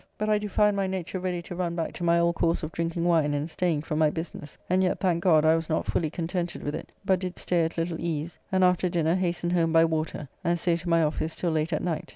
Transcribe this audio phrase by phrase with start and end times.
[0.17, 2.71] But I do find my nature ready to run back to my old course of
[2.71, 6.09] drinking wine and staying from my business, and yet, thank God, I was not fully
[6.09, 9.85] contented with it, but did stay at little ease, and after dinner hastened home by
[9.85, 12.09] water, and so to my office till late at night.